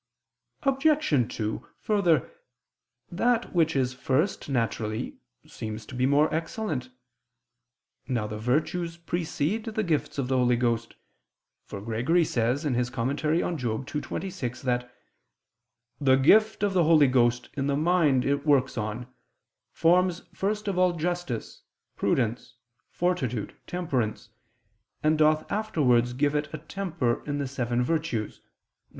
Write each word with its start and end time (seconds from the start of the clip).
Obj. 0.63 1.35
2: 1.37 1.67
Further, 1.81 2.31
that 3.11 3.53
which 3.53 3.75
is 3.75 3.93
first 3.93 4.49
naturally, 4.49 5.19
seems 5.45 5.85
to 5.85 5.93
be 5.93 6.07
more 6.07 6.33
excellent. 6.33 6.89
Now 8.07 8.25
the 8.25 8.39
virtues 8.39 8.97
precede 8.97 9.65
the 9.65 9.83
gifts 9.83 10.17
of 10.17 10.27
the 10.27 10.37
Holy 10.37 10.55
Ghost; 10.55 10.95
for 11.65 11.79
Gregory 11.79 12.25
says 12.25 12.65
(Moral. 12.65 13.13
ii, 13.15 13.77
26) 13.83 14.61
that 14.63 14.91
"the 15.99 16.15
gift 16.15 16.63
of 16.63 16.73
the 16.73 16.83
Holy 16.83 17.07
Ghost 17.07 17.49
in 17.53 17.67
the 17.67 17.77
mind 17.77 18.25
it 18.25 18.43
works 18.43 18.79
on, 18.79 19.05
forms 19.71 20.23
first 20.33 20.67
of 20.67 20.79
all 20.79 20.93
justice, 20.93 21.61
prudence, 21.95 22.55
fortitude, 22.89 23.55
temperance... 23.67 24.29
and 25.03 25.19
doth 25.19 25.45
afterwards 25.51 26.13
give 26.13 26.33
it 26.33 26.51
a 26.51 26.57
temper 26.57 27.23
in 27.27 27.37
the 27.37 27.47
seven 27.47 27.83
virtues" 27.83 28.37
(viz. 28.37 28.41